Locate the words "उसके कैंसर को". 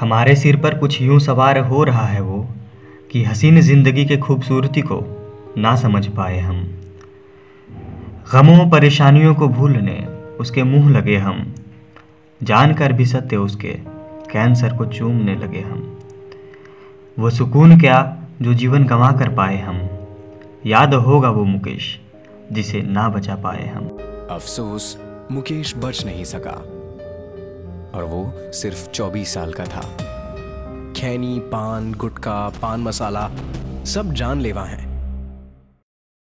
13.36-14.86